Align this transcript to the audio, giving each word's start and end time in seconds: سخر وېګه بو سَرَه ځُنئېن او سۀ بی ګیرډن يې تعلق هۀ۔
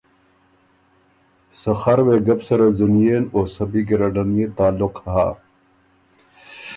سخر 1.61 1.99
وېګه 2.07 2.35
بو 2.37 2.43
سَرَه 2.45 2.69
ځُنئېن 2.77 3.23
او 3.35 3.41
سۀ 3.53 3.63
بی 3.71 3.81
ګیرډن 3.87 4.29
يې 4.37 4.45
تعلق 4.57 4.95
هۀ۔ 5.13 5.27